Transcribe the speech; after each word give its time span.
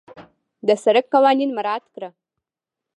د 0.67 0.69
سړک 0.83 1.05
قوانين 1.13 1.49
مراعت 1.57 1.85
کړه. 1.93 2.09